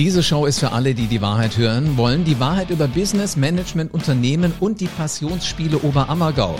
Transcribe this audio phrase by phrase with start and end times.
[0.00, 2.24] Diese Show ist für alle, die die Wahrheit hören wollen.
[2.24, 6.58] Die Wahrheit über Business, Management, Unternehmen und die Passionsspiele Oberammergau.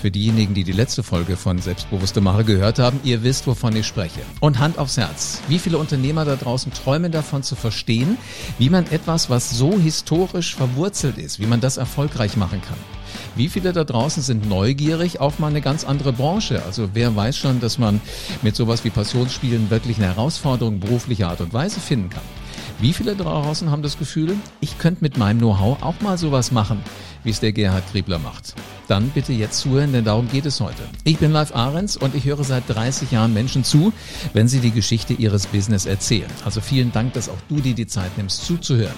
[0.00, 3.88] Für diejenigen, die die letzte Folge von Selbstbewusste Mache gehört haben, ihr wisst, wovon ich
[3.88, 4.20] spreche.
[4.38, 5.40] Und Hand aufs Herz.
[5.48, 8.18] Wie viele Unternehmer da draußen träumen davon zu verstehen,
[8.56, 12.78] wie man etwas, was so historisch verwurzelt ist, wie man das erfolgreich machen kann?
[13.34, 16.62] Wie viele da draußen sind neugierig auf mal eine ganz andere Branche?
[16.64, 18.00] Also wer weiß schon, dass man
[18.42, 22.22] mit sowas wie Passionsspielen wirklich eine Herausforderung beruflicher Art und Weise finden kann?
[22.78, 26.78] Wie viele draußen haben das Gefühl, ich könnte mit meinem Know-how auch mal sowas machen,
[27.24, 28.54] wie es der Gerhard Griebler macht?
[28.86, 30.82] Dann bitte jetzt zuhören, denn darum geht es heute.
[31.02, 33.94] Ich bin Live Ahrens und ich höre seit 30 Jahren Menschen zu,
[34.34, 36.30] wenn sie die Geschichte ihres Business erzählen.
[36.44, 38.94] Also vielen Dank, dass auch du dir die Zeit nimmst zuzuhören.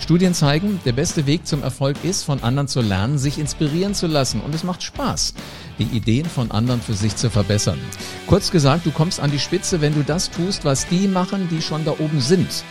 [0.00, 4.06] Studien zeigen, der beste Weg zum Erfolg ist, von anderen zu lernen, sich inspirieren zu
[4.06, 5.34] lassen und es macht Spaß,
[5.78, 7.78] die Ideen von anderen für sich zu verbessern.
[8.26, 11.60] Kurz gesagt, du kommst an die Spitze, wenn du das tust, was die machen, die
[11.60, 12.64] schon da oben sind.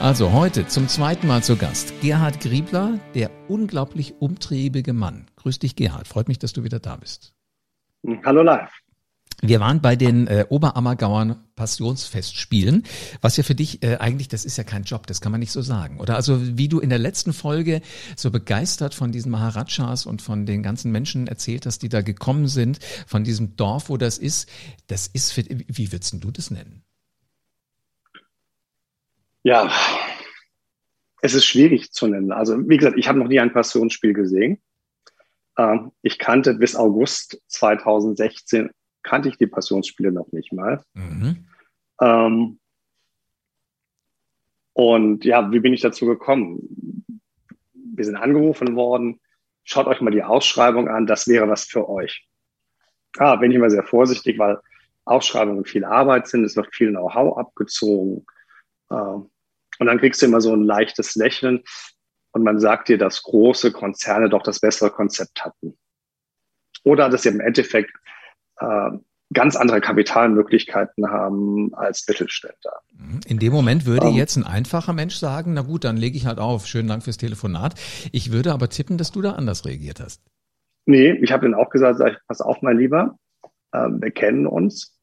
[0.00, 5.26] Also heute zum zweiten Mal zu Gast Gerhard Griebler, der unglaublich umtriebige Mann.
[5.36, 6.08] Grüß dich, Gerhard.
[6.08, 7.32] Freut mich, dass du wieder da bist.
[8.24, 8.70] Hallo live.
[9.40, 12.84] Wir waren bei den äh, Oberammergauern Passionsfestspielen,
[13.20, 15.52] was ja für dich äh, eigentlich, das ist ja kein Job, das kann man nicht
[15.52, 16.16] so sagen, oder?
[16.16, 17.80] Also wie du in der letzten Folge
[18.16, 22.48] so begeistert von diesen Maharajas und von den ganzen Menschen erzählt hast, die da gekommen
[22.48, 24.48] sind, von diesem Dorf, wo das ist,
[24.86, 26.82] das ist für, wie würdest du das nennen?
[29.44, 29.70] Ja,
[31.20, 32.32] es ist schwierig zu nennen.
[32.32, 34.60] Also wie gesagt, ich habe noch nie ein Passionsspiel gesehen.
[35.56, 38.70] Ähm, ich kannte bis August 2016
[39.02, 40.82] kannte ich die Passionsspiele noch nicht mal.
[40.94, 41.46] Mhm.
[42.00, 42.58] Ähm,
[44.72, 47.04] und ja, wie bin ich dazu gekommen?
[47.74, 49.20] Wir sind angerufen worden.
[49.62, 51.06] Schaut euch mal die Ausschreibung an.
[51.06, 52.26] Das wäre was für euch.
[53.18, 54.58] Ah, bin ich immer sehr vorsichtig, weil
[55.04, 56.44] Ausschreibungen viel Arbeit sind.
[56.44, 58.26] Es wird viel Know-how abgezogen.
[58.90, 59.30] Ähm,
[59.78, 61.62] und dann kriegst du immer so ein leichtes Lächeln
[62.32, 65.78] und man sagt dir, dass große Konzerne doch das bessere Konzept hatten.
[66.82, 67.92] Oder dass sie im Endeffekt
[68.58, 68.90] äh,
[69.32, 72.80] ganz andere Kapitalmöglichkeiten haben als Mittelständler.
[72.92, 73.20] Mhm.
[73.26, 74.14] In dem Moment würde ähm.
[74.14, 76.66] jetzt ein einfacher Mensch sagen, na gut, dann lege ich halt auf.
[76.66, 77.74] Schönen Dank fürs Telefonat.
[78.12, 80.22] Ich würde aber tippen, dass du da anders reagiert hast.
[80.86, 83.18] Nee, ich habe dann auch gesagt, sag ich, pass auf, mein Lieber,
[83.72, 84.98] äh, wir kennen uns.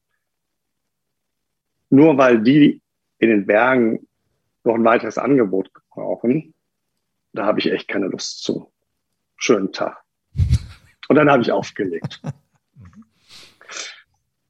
[1.90, 2.80] Nur weil die
[3.18, 4.06] in den Bergen
[4.64, 6.54] noch ein weiteres Angebot brauchen,
[7.32, 8.72] da habe ich echt keine Lust zu.
[9.36, 10.02] Schönen Tag.
[11.08, 12.22] Und dann habe ich aufgelegt.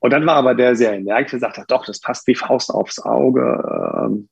[0.03, 2.99] Und dann war aber der sehr energisch und sagte, doch, das passt wie Faust aufs
[2.99, 4.03] Auge.
[4.05, 4.29] Ähm,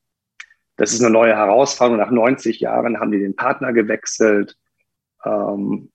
[0.75, 1.97] das ist eine neue Herausforderung.
[1.97, 4.57] Nach 90 Jahren haben die den Partner gewechselt.
[5.23, 5.89] Ähm,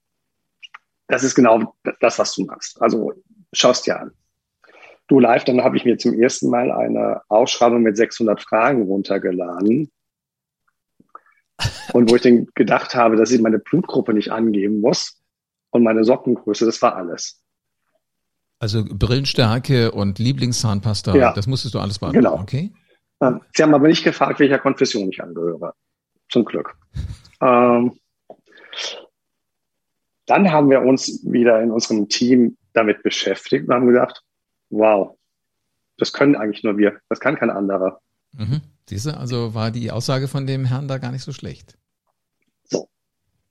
[1.07, 2.81] das ist genau das, was du machst.
[2.81, 3.13] Also
[3.53, 4.11] schaust dir an.
[5.07, 9.89] Du live, dann habe ich mir zum ersten Mal eine Ausschreibung mit 600 Fragen runtergeladen.
[11.93, 15.19] Und wo ich dann gedacht habe, dass ich meine Blutgruppe nicht angeben muss
[15.71, 17.41] und meine Sockengröße, das war alles.
[18.59, 21.33] Also Brillenstärke und Lieblingszahnpasta, ja.
[21.33, 22.41] das musstest du alles beantworten, genau.
[22.41, 22.73] okay?
[23.21, 25.73] Ähm, Sie haben aber nicht gefragt, welcher Konfession ich angehöre.
[26.29, 26.75] Zum Glück.
[27.41, 27.97] ähm,
[30.25, 34.23] dann haben wir uns wieder in unserem Team damit beschäftigt und haben gedacht,
[34.69, 35.17] wow,
[35.97, 37.99] das können eigentlich nur wir, das kann kein anderer.
[38.33, 38.61] Mhm.
[38.89, 41.77] Diese, also war die Aussage von dem Herrn da gar nicht so schlecht.
[42.63, 42.89] So.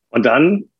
[0.08, 0.70] Und dann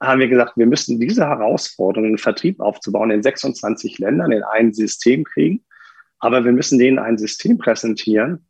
[0.00, 4.72] haben wir gesagt, wir müssen diese Herausforderung, einen Vertrieb aufzubauen in 26 Ländern, in ein
[4.72, 5.64] System kriegen.
[6.18, 8.46] Aber wir müssen denen ein System präsentieren,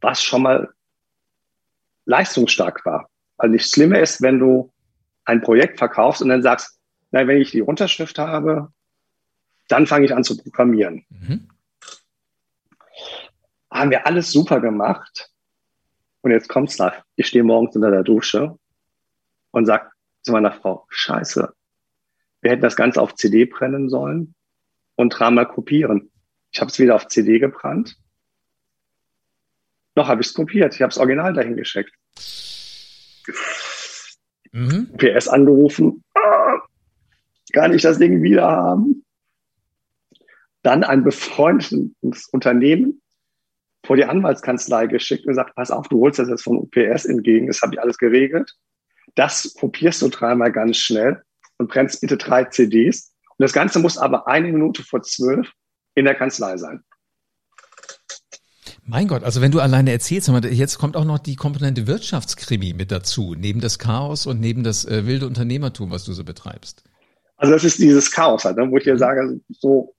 [0.00, 0.72] was schon mal
[2.04, 3.08] leistungsstark war.
[3.36, 4.72] Weil nichts Schlimme ist, wenn du
[5.24, 6.78] ein Projekt verkaufst und dann sagst,
[7.10, 8.72] na, wenn ich die Unterschrift habe,
[9.68, 11.04] dann fange ich an zu programmieren.
[11.08, 11.48] Mhm.
[13.70, 15.30] Haben wir alles super gemacht.
[16.22, 17.04] Und jetzt kommt's nach.
[17.14, 18.58] Ich stehe morgens unter der Dusche
[19.52, 21.54] und sag zu meiner Frau, scheiße,
[22.40, 24.34] wir hätten das Ganze auf CD brennen sollen
[24.96, 26.10] und dreimal kopieren.
[26.52, 27.96] Ich habe es wieder auf CD gebrannt.
[29.94, 30.74] Noch habe ich es kopiert.
[30.74, 31.92] Ich habe das Original dahin geschickt.
[34.52, 34.96] Mhm.
[34.96, 36.04] PS angerufen.
[36.14, 36.60] Ah,
[37.52, 39.05] kann ich das Ding wieder haben?
[40.66, 43.00] Dann ein befreundetes Unternehmen
[43.86, 47.46] vor die Anwaltskanzlei geschickt und gesagt, pass auf, du holst das jetzt von UPS entgegen,
[47.46, 48.52] das habe ich alles geregelt.
[49.14, 51.22] Das kopierst du dreimal ganz schnell
[51.58, 53.12] und brennst bitte drei CDs.
[53.28, 55.48] Und das Ganze muss aber eine Minute vor zwölf
[55.94, 56.82] in der Kanzlei sein.
[58.82, 62.90] Mein Gott, also wenn du alleine erzählst, jetzt kommt auch noch die Komponente Wirtschaftskrimi mit
[62.90, 66.84] dazu, neben das Chaos und neben das äh, wilde Unternehmertum, was du so betreibst.
[67.36, 68.98] Also das ist dieses Chaos halt, ne, wo ich dir mhm.
[68.98, 69.94] sage, so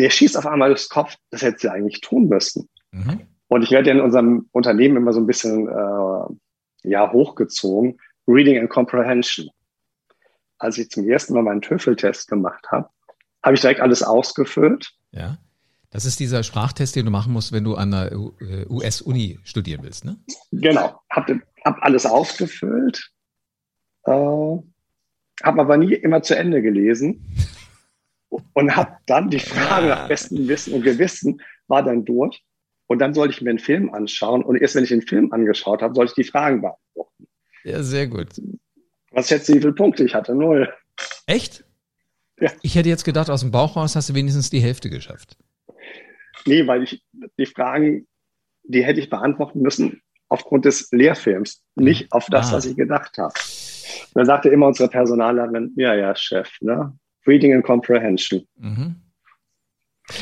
[0.00, 2.68] der schießt auf einmal durchs Kopf, das hätte sie eigentlich tun müssen.
[2.92, 3.20] Mhm.
[3.48, 7.98] Und ich werde in unserem Unternehmen immer so ein bisschen äh, ja, hochgezogen.
[8.26, 9.48] Reading and Comprehension.
[10.58, 12.88] Als ich zum ersten Mal meinen TOEFL-Test gemacht habe,
[13.42, 14.92] habe ich direkt alles ausgefüllt.
[15.10, 15.38] Ja.
[15.90, 18.12] Das ist dieser Sprachtest, den du machen musst, wenn du an der
[18.70, 20.16] US-Uni studieren willst, ne?
[20.52, 21.00] Genau.
[21.10, 23.10] Habe hab alles ausgefüllt,
[24.04, 24.62] äh, habe
[25.42, 27.34] aber nie immer zu Ende gelesen
[28.30, 32.42] und habe dann die Frage nach bestem Wissen und Gewissen war dann durch.
[32.86, 35.82] Und dann sollte ich mir einen Film anschauen und erst wenn ich den Film angeschaut
[35.82, 37.28] habe, sollte ich die Fragen beantworten.
[37.62, 38.28] Ja, sehr gut.
[39.12, 40.34] Was schätzt du, wie viele Punkte ich hatte?
[40.34, 40.72] Null.
[41.26, 41.64] Echt?
[42.40, 42.50] Ja.
[42.62, 45.36] Ich hätte jetzt gedacht, aus dem Bauch raus hast du wenigstens die Hälfte geschafft.
[46.46, 47.04] Nee, weil ich
[47.38, 48.06] die Fragen,
[48.64, 52.56] die hätte ich beantworten müssen aufgrund des Lehrfilms, nicht auf das, ah.
[52.56, 53.34] was ich gedacht habe.
[54.14, 56.96] dann sagte immer unsere Personalerin, ja, ja, Chef, ne?
[57.26, 58.46] Reading and Comprehension.
[58.56, 58.96] Mhm.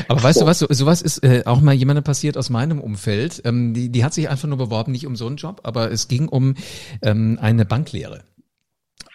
[0.09, 0.45] Aber weißt so.
[0.45, 3.41] du was, so, sowas ist äh, auch mal jemandem passiert aus meinem Umfeld.
[3.45, 6.09] Ähm, die, die hat sich einfach nur beworben, nicht um so einen Job, aber es
[6.09, 6.55] ging um
[7.03, 8.25] ähm, eine Banklehre.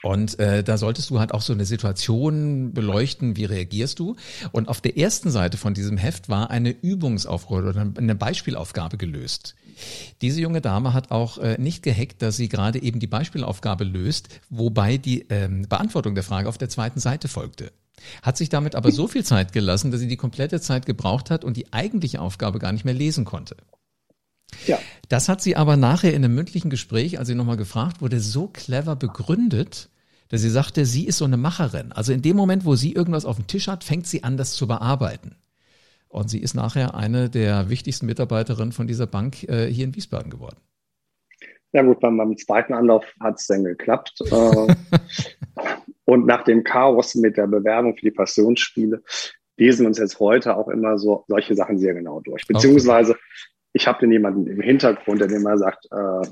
[0.03, 4.17] Und äh, da solltest du halt auch so eine Situation beleuchten, wie reagierst du.
[4.51, 9.55] Und auf der ersten Seite von diesem Heft war eine Übungsaufgabe oder eine Beispielaufgabe gelöst.
[10.21, 14.27] Diese junge Dame hat auch äh, nicht gehackt, dass sie gerade eben die Beispielaufgabe löst,
[14.49, 17.71] wobei die ähm, Beantwortung der Frage auf der zweiten Seite folgte.
[18.21, 21.45] Hat sich damit aber so viel Zeit gelassen, dass sie die komplette Zeit gebraucht hat
[21.45, 23.55] und die eigentliche Aufgabe gar nicht mehr lesen konnte.
[24.67, 24.79] Ja.
[25.07, 28.47] Das hat sie aber nachher in einem mündlichen Gespräch, als sie nochmal gefragt wurde, so
[28.47, 29.89] clever begründet,
[30.33, 31.91] dass sie sagte, sie ist so eine Macherin.
[31.91, 34.53] Also in dem Moment, wo sie irgendwas auf dem Tisch hat, fängt sie an, das
[34.53, 35.35] zu bearbeiten.
[36.07, 40.31] Und sie ist nachher eine der wichtigsten Mitarbeiterinnen von dieser Bank äh, hier in Wiesbaden
[40.31, 40.57] geworden.
[41.71, 44.21] Ja gut, beim, beim zweiten Anlauf hat es dann geklappt.
[44.31, 44.75] Äh,
[46.05, 49.03] und nach dem Chaos mit der Bewerbung für die Passionsspiele
[49.57, 52.47] lesen uns jetzt heute auch immer so solche Sachen sehr genau durch.
[52.47, 53.15] Beziehungsweise
[53.71, 56.27] ich habe dann jemanden im Hintergrund, der immer sagt, äh,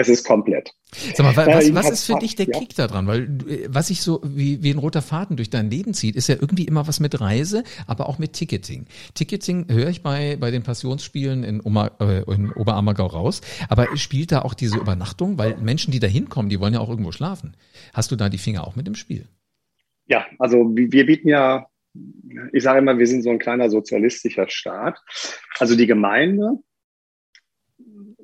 [0.00, 0.72] es ist komplett.
[1.14, 3.06] Sag mal, was, was ist für dich der Kick da dran?
[3.06, 6.28] Weil äh, was sich so wie, wie ein roter Faden durch dein Leben zieht, ist
[6.28, 8.86] ja irgendwie immer was mit Reise, aber auch mit Ticketing.
[9.14, 14.32] Ticketing höre ich bei, bei den Passionsspielen in, Oma, äh, in Oberammergau raus, aber spielt
[14.32, 15.38] da auch diese Übernachtung?
[15.38, 17.56] Weil Menschen, die da hinkommen, die wollen ja auch irgendwo schlafen.
[17.92, 19.26] Hast du da die Finger auch mit im Spiel?
[20.06, 21.66] Ja, also wir bieten ja,
[22.52, 24.98] ich sage immer, wir sind so ein kleiner sozialistischer Staat.
[25.58, 26.58] Also die Gemeinde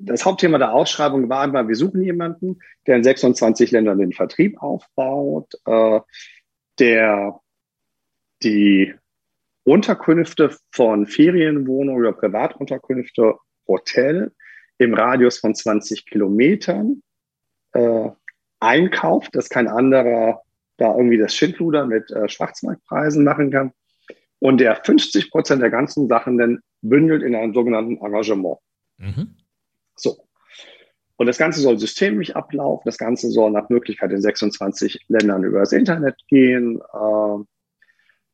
[0.05, 4.61] das Hauptthema der Ausschreibung war immer, wir suchen jemanden, der in 26 Ländern den Vertrieb
[4.61, 6.01] aufbaut, äh,
[6.79, 7.41] der
[8.43, 8.95] die
[9.65, 13.37] Unterkünfte von Ferienwohnungen oder Privatunterkünfte,
[13.69, 14.33] Hotel
[14.79, 17.03] im Radius von 20 Kilometern
[17.73, 18.09] äh,
[18.59, 20.43] einkauft, dass kein anderer
[20.79, 23.73] da irgendwie das Schindluder mit äh, Schwarzmarktpreisen machen kann
[24.41, 28.59] und der 50 Prozent der ganzen Sachen dann bündelt in einem sogenannten Engagement.
[28.99, 29.37] Mhm.
[29.97, 30.29] So.
[31.17, 32.83] Und das Ganze soll systemisch ablaufen.
[32.85, 36.81] Das Ganze soll nach Möglichkeit in 26 Ländern über das Internet gehen.
[36.95, 37.47] Ähm,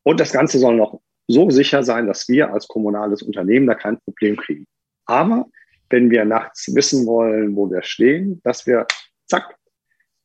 [0.05, 4.01] und das Ganze soll noch so sicher sein, dass wir als kommunales Unternehmen da kein
[4.01, 4.67] Problem kriegen.
[5.05, 5.47] Aber
[5.91, 8.87] wenn wir nachts wissen wollen, wo wir stehen, dass wir
[9.27, 9.57] zack,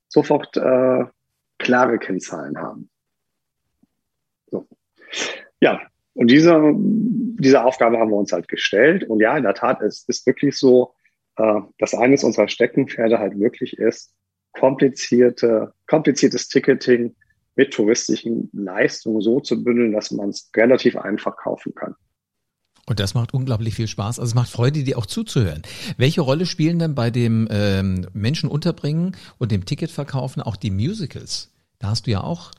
[0.08, 1.06] sofort äh,
[1.58, 2.90] klare Kennzahlen haben.
[4.48, 4.68] So.
[5.60, 5.82] Ja,
[6.14, 9.04] und diese, diese Aufgabe haben wir uns halt gestellt.
[9.04, 10.94] Und ja, in der Tat, es ist wirklich so,
[11.38, 14.14] äh, dass eines unserer Steckenpferde halt wirklich ist,
[14.54, 17.16] komplizierte, kompliziertes Ticketing
[17.56, 21.96] mit touristischen Leistungen so zu bündeln, dass man es relativ einfach kaufen kann.
[22.86, 24.20] Und das macht unglaublich viel Spaß.
[24.20, 25.62] Also es macht Freude, dir auch zuzuhören.
[25.98, 31.52] Welche Rolle spielen denn bei dem ähm, Menschen unterbringen und dem Ticketverkaufen auch die Musicals?
[31.80, 32.52] Da hast du ja auch,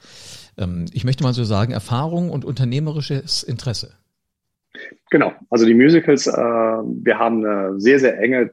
[0.56, 3.92] ähm, ich möchte mal so sagen, Erfahrung und unternehmerisches Interesse.
[5.10, 8.50] Genau, also die Musicals, äh, wir haben eine sehr, sehr enge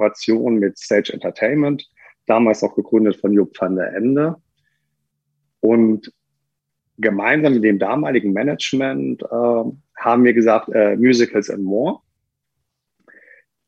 [0.00, 1.86] Kooperation mit Stage Entertainment,
[2.26, 4.36] damals auch gegründet von Jupp van der Ende.
[5.60, 6.12] Und
[6.98, 9.64] gemeinsam mit dem damaligen Management äh,
[9.98, 12.00] haben wir gesagt, äh, Musicals and More.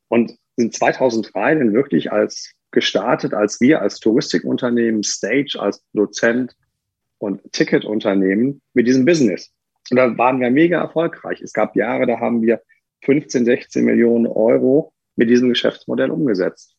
[0.08, 6.56] Und sind 2003 dann wirklich als gestartet, als wir als Touristikunternehmen, Stage als Produzent
[7.18, 9.52] und Ticketunternehmen mit diesem Business.
[9.90, 11.42] Und da waren wir mega erfolgreich.
[11.42, 12.62] Es gab Jahre, da haben wir
[13.02, 16.74] 15, 16 Millionen Euro mit diesem Geschäftsmodell umgesetzt.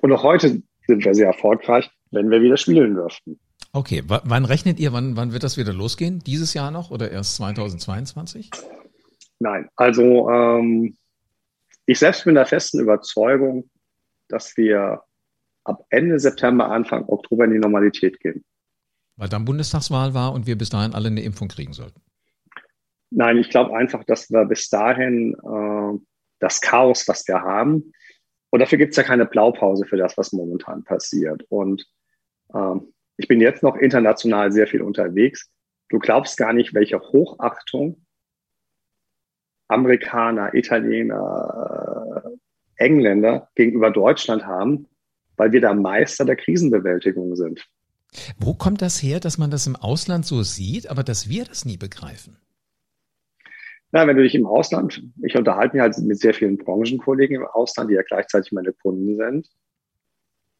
[0.00, 3.38] Und auch heute sind wir sehr erfolgreich, wenn wir wieder spielen dürften.
[3.72, 6.20] Okay, w wann rechnet ihr, wann, wann wird das wieder losgehen?
[6.20, 8.50] Dieses Jahr noch oder erst 2022?
[9.40, 10.96] Nein, also ähm,
[11.86, 13.70] ich selbst bin der festen Überzeugung,
[14.28, 15.02] dass wir
[15.64, 18.44] ab Ende September, Anfang Oktober in die Normalität gehen.
[19.16, 22.00] Weil dann Bundestagswahl war und wir bis dahin alle eine Impfung kriegen sollten.
[23.10, 25.98] Nein, ich glaube einfach, dass wir bis dahin äh,
[26.38, 27.92] das Chaos, was wir haben,
[28.50, 31.44] und dafür gibt es ja keine Blaupause für das, was momentan passiert.
[31.48, 31.86] Und
[32.54, 35.50] ähm, ich bin jetzt noch international sehr viel unterwegs.
[35.88, 38.04] Du glaubst gar nicht, welche Hochachtung
[39.68, 42.30] Amerikaner, Italiener, äh,
[42.76, 44.86] Engländer gegenüber Deutschland haben,
[45.36, 47.68] weil wir da Meister der Krisenbewältigung sind.
[48.38, 51.66] Wo kommt das her, dass man das im Ausland so sieht, aber dass wir das
[51.66, 52.38] nie begreifen?
[53.90, 57.46] Na, wenn du dich im Ausland, ich unterhalte mich halt mit sehr vielen Branchenkollegen im
[57.46, 59.48] Ausland, die ja gleichzeitig meine Kunden sind,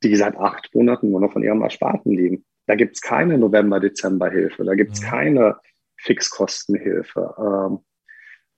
[0.02, 2.44] die seit acht Monaten nur noch von ihrem Ersparten leben.
[2.66, 5.10] Da gibt's keine November-Dezember-Hilfe, da gibt's ja.
[5.10, 5.56] keine
[5.96, 7.34] Fixkostenhilfe.
[7.38, 7.80] Ähm,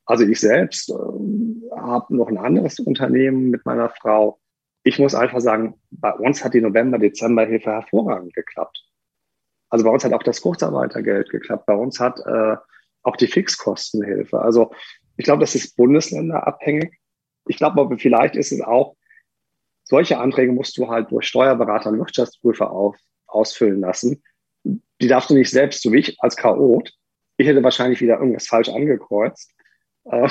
[0.05, 4.41] also ich selbst ähm, habe noch ein anderes Unternehmen mit meiner Frau.
[4.83, 8.85] Ich muss einfach sagen, bei uns hat die November-Dezember-Hilfe hervorragend geklappt.
[9.69, 11.67] Also bei uns hat auch das Kurzarbeitergeld geklappt.
[11.67, 12.57] Bei uns hat äh,
[13.02, 14.40] auch die Fixkostenhilfe.
[14.40, 14.73] Also
[15.16, 16.99] ich glaube, das ist bundesländerabhängig.
[17.47, 18.97] Ich glaube aber vielleicht ist es auch,
[19.85, 24.23] solche Anträge musst du halt durch Steuerberater und Wirtschaftsprüfer auf, ausfüllen lassen.
[24.64, 26.92] Die darfst du nicht selbst, so wie ich als Chaot.
[27.37, 29.52] Ich hätte wahrscheinlich wieder irgendwas falsch angekreuzt
[30.04, 30.28] äh,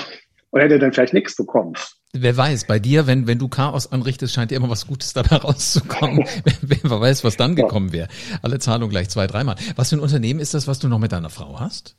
[0.51, 1.73] und hätte dann vielleicht nichts bekommen.
[2.13, 5.35] Wer weiß, bei dir, wenn, wenn du Chaos anrichtest, scheint dir immer was Gutes dabei
[5.38, 6.25] rauszukommen.
[6.43, 8.07] wer, wer weiß, was dann gekommen wäre.
[8.41, 9.55] Alle Zahlungen gleich zwei, dreimal.
[9.75, 11.95] Was für ein Unternehmen ist das, was du noch mit deiner Frau hast?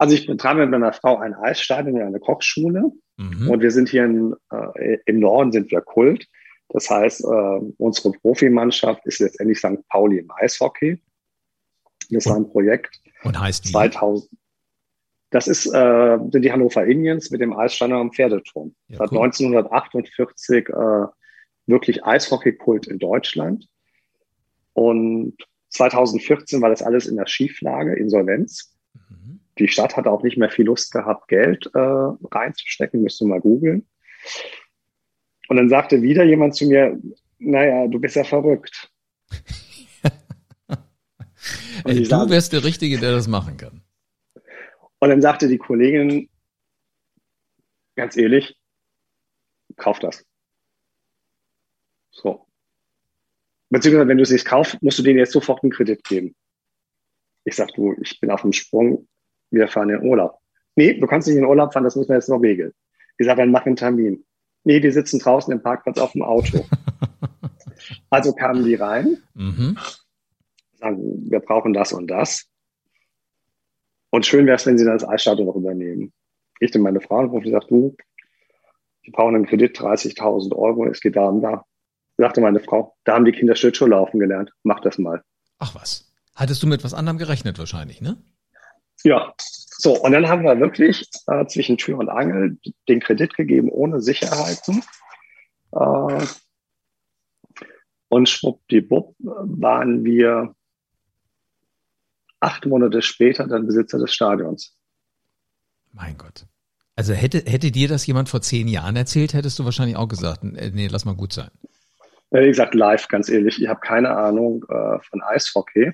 [0.00, 2.90] Also ich betreibe mit meiner Frau ein Eisstadion und eine Kochschule.
[3.18, 3.50] Mhm.
[3.50, 6.26] Und wir sind hier in, äh, im Norden sind wir Kult.
[6.70, 9.86] Das heißt, äh, unsere Profimannschaft ist letztendlich St.
[9.90, 11.02] Pauli im Eishockey.
[12.08, 12.98] Das war ein Projekt.
[13.24, 13.72] Und heißt wie?
[13.72, 14.30] 2000.
[15.28, 18.74] Das ist, äh, sind die Hannover Indians mit dem Eisstadion am Pferdeturm.
[18.88, 19.24] Ja, Seit cool.
[19.24, 21.06] 1948 äh,
[21.66, 23.68] wirklich Eishockey-Kult in Deutschland.
[24.72, 25.36] Und
[25.68, 28.74] 2014 war das alles in der Schieflage, Insolvenz.
[29.60, 33.86] Die Stadt hat auch nicht mehr viel Lust gehabt, Geld äh, reinzustecken, müsste mal googeln.
[35.48, 36.98] Und dann sagte wieder jemand zu mir,
[37.38, 38.90] naja, du bist ja verrückt.
[41.84, 43.82] Ey, du sagte, wärst der Richtige, der das machen kann.
[44.98, 46.30] Und dann sagte die Kollegin,
[47.96, 48.58] ganz ehrlich,
[49.76, 50.24] kauf das.
[52.10, 52.46] So.
[53.68, 56.34] Beziehungsweise, wenn du es nicht kaufst, musst du denen jetzt sofort einen Kredit geben.
[57.44, 59.06] Ich sag, du, ich bin auf dem Sprung,
[59.50, 60.38] wir fahren in Urlaub.
[60.76, 62.72] Nee, du kannst nicht in Urlaub fahren, das müssen wir jetzt noch regeln.
[63.18, 64.24] Ich sage, dann mach einen Termin.
[64.64, 66.64] Nee, die sitzen draußen im Parkplatz auf dem Auto.
[68.10, 69.76] also kamen die rein, mhm.
[70.78, 72.46] sagen, wir brauchen das und das.
[74.10, 76.12] Und schön wäre es, wenn sie dann das Eisstadion noch übernehmen.
[76.58, 77.96] Ich und meine Frau und die sagt, du,
[79.06, 81.64] die brauchen einen Kredit 30.000 Euro, es geht da und da.
[82.18, 85.22] Sagte meine Frau, da haben die Kinder Schlittschuh laufen gelernt, mach das mal.
[85.58, 86.12] Ach was.
[86.34, 88.18] Hattest du mit was anderem gerechnet wahrscheinlich, ne?
[89.02, 89.34] Ja,
[89.82, 94.00] so, und dann haben wir wirklich äh, zwischen Tür und Angel den Kredit gegeben ohne
[94.00, 94.82] Sicherheiten.
[95.72, 96.26] Äh,
[98.08, 100.54] und schwuppdiwupp waren wir
[102.40, 104.76] acht Monate später dann Besitzer des Stadions.
[105.92, 106.46] Mein Gott.
[106.96, 110.44] Also hätte, hätte dir das jemand vor zehn Jahren erzählt, hättest du wahrscheinlich auch gesagt,
[110.44, 111.50] äh, nee, lass mal gut sein.
[112.30, 115.92] Wie gesagt, live, ganz ehrlich, ich habe keine Ahnung äh, von Eishockey.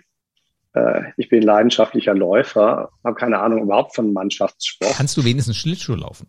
[0.76, 4.94] Äh, ich bin leidenschaftlicher Läufer, habe keine Ahnung überhaupt von Mannschaftssport.
[4.94, 6.28] Kannst du wenigstens Schlittschuh laufen?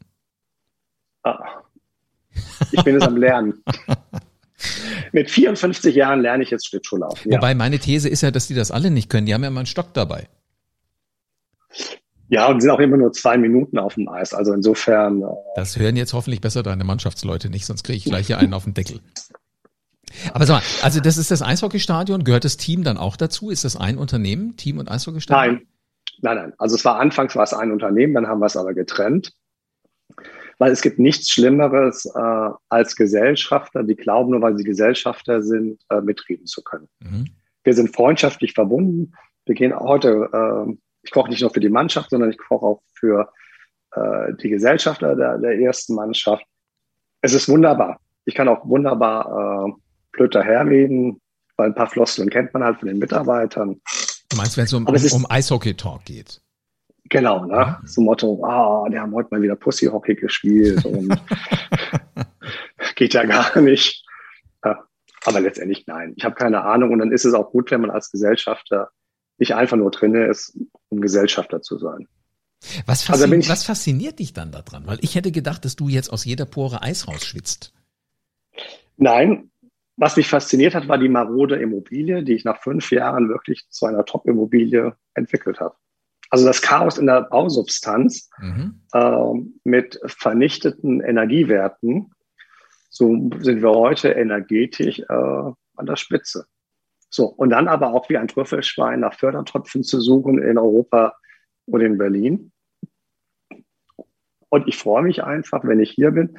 [1.23, 1.37] Ah,
[2.71, 3.61] ich bin es am Lernen.
[5.11, 7.29] Mit 54 Jahren lerne ich jetzt Schlittschuh laufen.
[7.29, 7.37] Ja.
[7.37, 9.25] Wobei meine These ist ja, dass die das alle nicht können.
[9.25, 10.29] Die haben ja immer einen Stock dabei.
[12.29, 14.33] Ja, und sind auch immer nur zwei Minuten auf dem Eis.
[14.33, 15.21] Also insofern.
[15.21, 15.25] Äh,
[15.55, 18.63] das hören jetzt hoffentlich besser deine Mannschaftsleute nicht, sonst kriege ich gleich hier einen auf
[18.63, 19.01] den Deckel.
[20.33, 22.23] Aber sag mal, also das ist das Eishockeystadion.
[22.23, 23.49] Gehört das Team dann auch dazu?
[23.49, 25.55] Ist das ein Unternehmen, Team und Eishockeystadion?
[25.55, 25.67] Nein,
[26.21, 26.53] nein, nein.
[26.57, 29.33] Also es war anfangs war es ein Unternehmen, dann haben wir es aber getrennt.
[30.59, 35.79] Weil es gibt nichts Schlimmeres äh, als Gesellschafter, die glauben, nur weil sie Gesellschafter sind,
[35.89, 36.87] äh, mitreden zu können.
[36.99, 37.27] Mhm.
[37.63, 39.13] Wir sind freundschaftlich verbunden.
[39.45, 40.73] Wir gehen heute, äh,
[41.03, 43.31] ich koche nicht nur für die Mannschaft, sondern ich koche auch für
[43.91, 46.43] äh, die Gesellschafter der, der ersten Mannschaft.
[47.21, 47.99] Es ist wunderbar.
[48.25, 49.71] Ich kann auch wunderbar äh,
[50.17, 51.21] blöd daherreden,
[51.55, 53.79] weil ein paar Floskeln kennt man halt von den Mitarbeitern.
[54.29, 56.41] Du meinst, wenn es um, um, um Eishockey-Talk geht?
[57.09, 57.55] Genau, ne?
[57.55, 57.81] Ja.
[57.85, 61.17] Zum Motto, ah, die haben heute mal wieder Pussy-Hockey gespielt und
[62.95, 64.05] geht ja gar nicht.
[64.65, 64.83] Ja,
[65.25, 66.13] aber letztendlich nein.
[66.17, 68.89] Ich habe keine Ahnung und dann ist es auch gut, wenn man als Gesellschafter
[69.37, 70.57] nicht einfach nur drin ist,
[70.89, 72.07] um Gesellschafter zu sein.
[72.85, 74.87] Was, also fasziniert, also was fasziniert dich dann daran?
[74.87, 77.71] Weil ich hätte gedacht, dass du jetzt aus jeder Pore Eis rausschwitzt.
[78.97, 79.51] Nein,
[79.97, 83.87] was mich fasziniert hat, war die marode Immobilie, die ich nach fünf Jahren wirklich zu
[83.87, 85.75] einer Top-Immobilie entwickelt habe.
[86.29, 88.81] Also das Chaos in der Bausubstanz mhm.
[88.93, 92.11] äh, mit vernichteten Energiewerten,
[92.89, 96.45] so sind wir heute energetisch äh, an der Spitze.
[97.09, 101.15] So, und dann aber auch wie ein Trüffelschwein nach Fördertöpfen zu suchen in Europa
[101.65, 102.51] und in Berlin.
[104.49, 106.37] Und ich freue mich einfach, wenn ich hier bin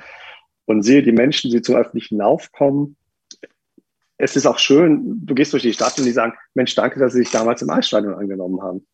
[0.67, 2.98] und sehe die Menschen, die zum öffentlichen Lauf kommen.
[4.19, 7.13] Es ist auch schön, du gehst durch die Stadt und die sagen, Mensch, danke, dass
[7.13, 8.87] Sie sich damals im Eisstadion angenommen haben.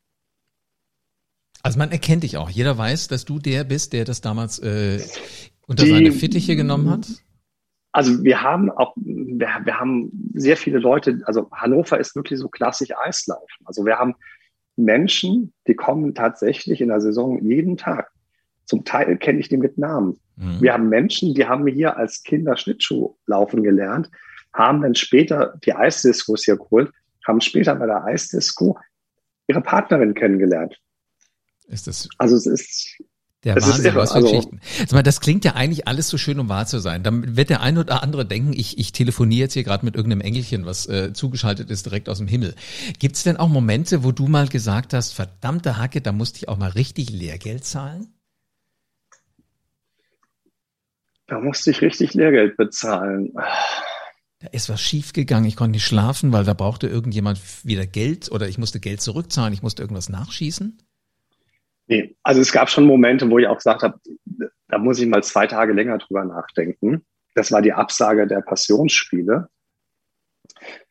[1.62, 2.50] Also man erkennt dich auch.
[2.50, 5.00] Jeder weiß, dass du der bist, der das damals äh,
[5.66, 7.07] unter die, seine Fittiche genommen hat.
[7.90, 12.49] Also wir haben auch, wir, wir haben sehr viele Leute, also Hannover ist wirklich so
[12.49, 13.64] klassisch Eislaufen.
[13.64, 14.14] Also wir haben
[14.76, 18.11] Menschen, die kommen tatsächlich in der Saison jeden Tag.
[18.66, 20.19] Zum Teil kenne ich die mit Namen.
[20.37, 20.61] Mhm.
[20.61, 24.11] Wir haben Menschen, die haben hier als Kinder Schlittschuh laufen gelernt,
[24.54, 26.90] haben dann später die Eisdiskos hier geholt,
[27.26, 28.78] haben später bei der Eisdisco
[29.46, 30.80] ihre Partnerin kennengelernt.
[31.66, 32.08] Ist das?
[32.18, 33.02] Also es ist
[33.44, 34.61] der das Wahnsinn, was für also, Geschichten.
[34.80, 37.02] Also, das klingt ja eigentlich alles so schön, um wahr zu sein.
[37.02, 40.23] Dann wird der ein oder andere denken, ich, ich telefoniere jetzt hier gerade mit irgendeinem
[40.23, 42.54] Engelchen, was äh, zugeschaltet ist direkt aus dem Himmel.
[42.99, 46.49] Gibt es denn auch Momente, wo du mal gesagt hast, verdammte Hacke, da musste ich
[46.49, 48.14] auch mal richtig Lehrgeld zahlen?
[51.26, 53.32] Da musste ich richtig Lehrgeld bezahlen.
[54.45, 58.47] Da ist was schiefgegangen, ich konnte nicht schlafen, weil da brauchte irgendjemand wieder Geld oder
[58.47, 60.77] ich musste Geld zurückzahlen, ich musste irgendwas nachschießen?
[61.87, 63.99] Nee, also es gab schon Momente, wo ich auch gesagt habe,
[64.69, 67.07] da muss ich mal zwei Tage länger drüber nachdenken.
[67.35, 69.49] Das war die Absage der Passionsspiele.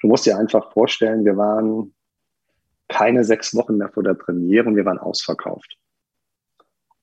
[0.02, 1.94] Du musst dir einfach vorstellen, wir waren
[2.88, 5.78] keine sechs Wochen mehr vor der Premiere und wir waren ausverkauft.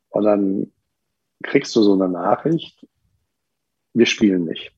[0.08, 0.72] Und dann
[1.44, 2.84] kriegst du so eine Nachricht,
[3.94, 4.72] wir spielen nicht.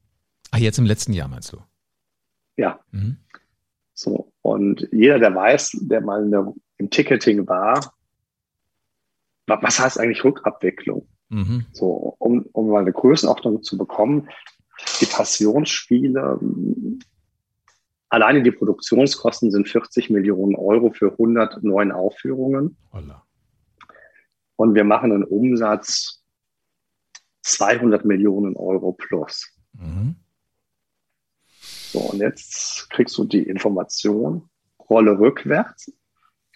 [0.52, 1.62] Ach, jetzt im letzten Jahr meinst du?
[2.56, 2.78] Ja.
[2.90, 3.16] Mhm.
[3.94, 7.94] So, und jeder, der weiß, der mal der, im Ticketing war,
[9.46, 11.08] was heißt eigentlich Rückabwicklung?
[11.30, 11.66] Mhm.
[11.72, 14.28] So, um, um mal eine Größenordnung zu bekommen,
[15.00, 16.38] die Passionsspiele,
[18.10, 22.76] alleine die Produktionskosten sind 40 Millionen Euro für 100 neuen Aufführungen.
[22.92, 23.24] Holla.
[24.56, 26.22] Und wir machen einen Umsatz
[27.40, 29.48] 200 Millionen Euro plus.
[29.72, 30.16] Mhm.
[31.92, 34.48] So, und jetzt kriegst du die Information,
[34.88, 35.92] rolle rückwärts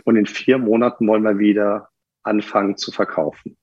[0.05, 1.91] und in vier Monaten wollen wir wieder
[2.23, 3.59] anfangen zu verkaufen.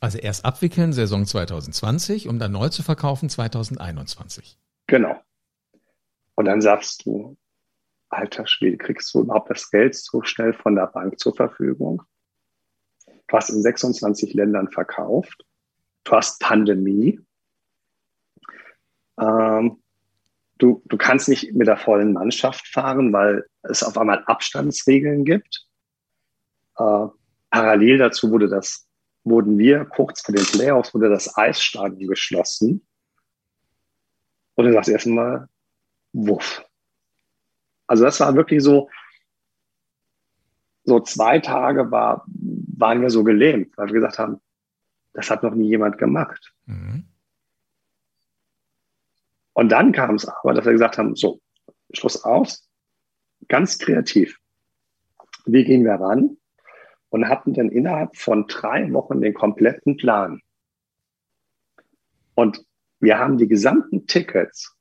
[0.00, 4.56] Also erst abwickeln Saison 2020, um dann neu zu verkaufen 2021.
[4.86, 5.20] Genau.
[6.36, 7.36] Und dann sagst du,
[8.08, 12.02] alter Schwede, kriegst du überhaupt das Geld so schnell von der Bank zur Verfügung?
[13.26, 15.44] Du hast in 26 Ländern verkauft.
[16.04, 17.18] Du hast Pandemie.
[19.18, 19.82] Ähm,
[20.64, 25.66] du, du kannst nicht mit der vollen Mannschaft fahren, weil es auf einmal Abstandsregeln gibt.
[26.78, 27.06] Äh,
[27.50, 28.88] Parallel dazu wurde das,
[29.24, 32.86] wurden wir kurz vor den Playoffs, wurde das Eisstadion geschlossen.
[34.54, 35.48] Und du sagst erstmal,
[36.12, 36.64] wuff.
[37.86, 38.88] Also das war wirklich so,
[40.84, 44.40] so zwei Tage war, waren wir so gelähmt, weil wir gesagt haben,
[45.12, 46.54] das hat noch nie jemand gemacht.
[46.64, 47.04] Mhm.
[49.54, 51.40] Und dann kam es aber, dass wir gesagt haben, so,
[51.92, 52.68] Schluss aus,
[53.48, 54.38] ganz kreativ.
[55.46, 56.36] Wie gehen wir ran?
[57.14, 60.42] und hatten dann innerhalb von drei Wochen den kompletten Plan.
[62.34, 62.66] Und
[62.98, 64.76] wir haben die gesamten Tickets,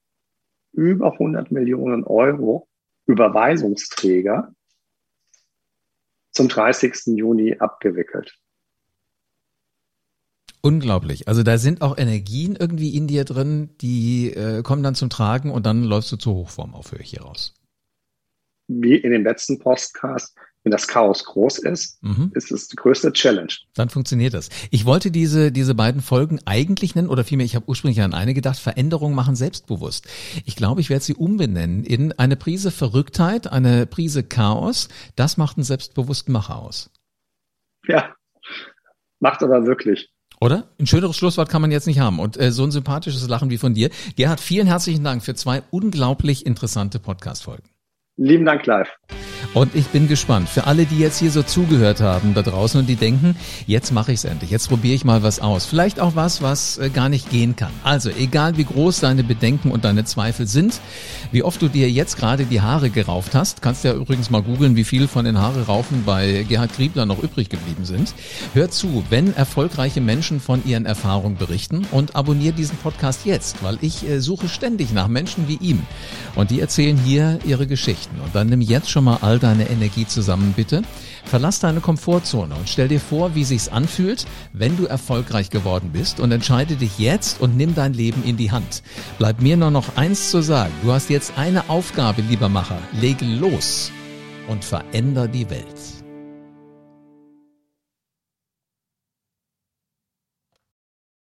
[0.71, 2.67] über 100 Millionen Euro
[3.05, 4.51] Überweisungsträger
[6.31, 7.15] zum 30.
[7.15, 8.35] Juni abgewickelt.
[10.65, 11.27] Unglaublich.
[11.27, 15.51] Also da sind auch Energien irgendwie in dir drin, die äh, kommen dann zum Tragen
[15.51, 17.53] und dann läufst du zur Hochform auf, höre ich hier raus.
[18.69, 22.31] Wie in dem letzten Postcast, wenn das Chaos groß ist, mhm.
[22.33, 23.51] ist es die größte Challenge.
[23.73, 24.47] Dann funktioniert das.
[24.71, 28.33] Ich wollte diese, diese beiden Folgen eigentlich nennen, oder vielmehr, ich habe ursprünglich an eine
[28.33, 30.07] gedacht, Veränderungen machen selbstbewusst.
[30.45, 34.87] Ich glaube, ich werde sie umbenennen in eine Prise Verrücktheit, eine Prise Chaos.
[35.17, 36.89] Das macht einen selbstbewussten Macher aus.
[37.85, 38.15] Ja,
[39.19, 40.12] macht aber wirklich.
[40.43, 40.65] Oder?
[40.77, 42.19] Ein schöneres Schlusswort kann man jetzt nicht haben.
[42.19, 43.89] Und äh, so ein sympathisches Lachen wie von dir.
[44.17, 47.63] Gerhard, vielen herzlichen Dank für zwei unglaublich interessante Podcast-Folgen.
[48.17, 48.89] Lieben Dank, live.
[49.53, 50.49] Und ich bin gespannt.
[50.49, 53.35] Für alle, die jetzt hier so zugehört haben da draußen und die denken,
[53.67, 55.65] jetzt mache ich es endlich, jetzt probiere ich mal was aus.
[55.65, 57.71] Vielleicht auch was, was äh, gar nicht gehen kann.
[57.83, 60.81] Also, egal wie groß deine Bedenken und deine Zweifel sind,
[61.31, 64.75] wie oft du dir jetzt gerade die Haare gerauft hast, kannst ja übrigens mal googeln,
[64.75, 68.15] wie viel von den Haare raufen bei Gerhard Griebler noch übrig geblieben sind.
[68.55, 73.77] Hör zu, wenn erfolgreiche Menschen von ihren Erfahrungen berichten und abonniere diesen Podcast jetzt, weil
[73.81, 75.83] ich äh, suche ständig nach Menschen wie ihm.
[76.33, 78.19] Und die erzählen hier ihre Geschichten.
[78.19, 80.81] Und dann nimm jetzt schon mal all deine Energie zusammen, bitte.
[81.25, 86.19] Verlass deine Komfortzone und stell dir vor, wie sich's anfühlt, wenn du erfolgreich geworden bist
[86.19, 88.83] und entscheide dich jetzt und nimm dein Leben in die Hand.
[89.17, 90.73] Bleibt mir nur noch eins zu sagen.
[90.83, 92.79] Du hast jetzt eine Aufgabe, lieber Macher.
[92.93, 93.91] Lege los
[94.47, 95.92] und veränder die Welt.